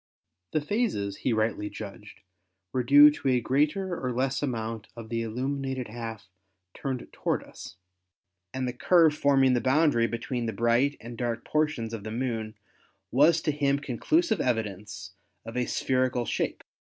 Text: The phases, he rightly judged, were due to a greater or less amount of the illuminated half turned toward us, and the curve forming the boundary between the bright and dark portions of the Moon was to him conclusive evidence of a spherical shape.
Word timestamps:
The 0.51 0.61
phases, 0.61 1.17
he 1.17 1.31
rightly 1.31 1.69
judged, 1.69 2.21
were 2.73 2.81
due 2.81 3.11
to 3.11 3.27
a 3.27 3.39
greater 3.39 3.95
or 4.03 4.11
less 4.11 4.41
amount 4.41 4.87
of 4.95 5.09
the 5.09 5.21
illuminated 5.21 5.89
half 5.89 6.27
turned 6.73 7.07
toward 7.11 7.43
us, 7.43 7.75
and 8.51 8.67
the 8.67 8.73
curve 8.73 9.13
forming 9.13 9.53
the 9.53 9.61
boundary 9.61 10.07
between 10.07 10.47
the 10.47 10.53
bright 10.53 10.97
and 10.99 11.15
dark 11.19 11.45
portions 11.45 11.93
of 11.93 12.03
the 12.03 12.09
Moon 12.09 12.55
was 13.11 13.41
to 13.43 13.51
him 13.51 13.77
conclusive 13.77 14.41
evidence 14.41 15.11
of 15.45 15.55
a 15.55 15.67
spherical 15.67 16.25
shape. 16.25 16.63